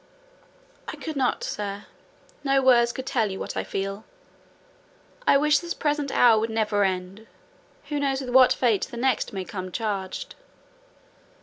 "I 0.87 0.95
could 0.95 1.15
not, 1.15 1.43
sir: 1.43 1.85
no 2.43 2.59
words 2.59 2.91
could 2.91 3.05
tell 3.05 3.29
you 3.29 3.37
what 3.39 3.55
I 3.55 3.63
feel. 3.63 4.03
I 5.27 5.37
wish 5.37 5.59
this 5.59 5.75
present 5.75 6.11
hour 6.11 6.39
would 6.39 6.49
never 6.49 6.83
end: 6.83 7.27
who 7.89 7.99
knows 7.99 8.19
with 8.19 8.31
what 8.31 8.51
fate 8.51 8.87
the 8.89 8.97
next 8.97 9.31
may 9.31 9.45
come 9.45 9.71
charged?" 9.71 10.33